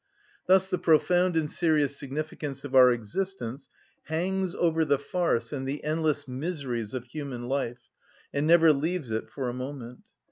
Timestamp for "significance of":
1.95-2.73